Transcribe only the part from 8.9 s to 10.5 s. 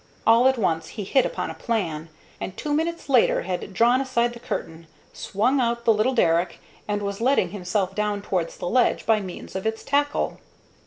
by means of its tackle.